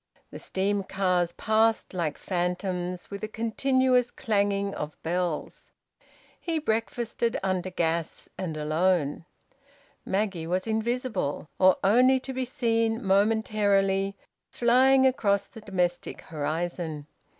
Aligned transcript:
The 0.31 0.39
steam 0.39 0.81
cars 0.83 1.31
passed 1.31 1.93
like 1.93 2.17
phantoms, 2.17 3.11
with 3.11 3.23
a 3.23 3.27
continuous 3.27 4.09
clanging 4.09 4.73
of 4.73 4.97
bells. 5.03 5.69
He 6.39 6.57
breakfasted 6.57 7.39
under 7.43 7.69
gas 7.69 8.27
and 8.35 8.57
alone. 8.57 9.25
Maggie 10.03 10.47
was 10.47 10.65
invisible, 10.65 11.51
or 11.59 11.77
only 11.83 12.19
to 12.21 12.33
be 12.33 12.45
seen 12.45 13.05
momentarily, 13.05 14.17
flying 14.49 15.05
across 15.05 15.45
the 15.45 15.61
domestic 15.61 16.21
horizon. 16.21 17.05